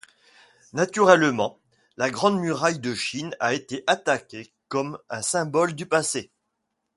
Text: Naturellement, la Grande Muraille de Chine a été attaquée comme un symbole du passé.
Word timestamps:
Naturellement, 0.73 1.59
la 1.95 2.09
Grande 2.09 2.39
Muraille 2.39 2.79
de 2.79 2.95
Chine 2.95 3.37
a 3.39 3.53
été 3.53 3.83
attaquée 3.85 4.51
comme 4.67 4.97
un 5.11 5.21
symbole 5.21 5.73
du 5.75 5.85
passé. 5.85 6.31